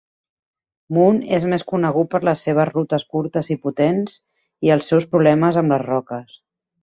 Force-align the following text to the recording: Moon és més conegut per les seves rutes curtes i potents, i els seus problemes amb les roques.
Moon 0.97 1.19
és 1.39 1.43
més 1.51 1.65
conegut 1.71 2.09
per 2.13 2.21
les 2.29 2.45
seves 2.47 2.71
rutes 2.71 3.05
curtes 3.15 3.51
i 3.57 3.59
potents, 3.67 4.17
i 4.69 4.75
els 4.77 4.91
seus 4.93 5.07
problemes 5.15 5.61
amb 5.63 5.75
les 5.75 5.85
roques. 5.89 6.39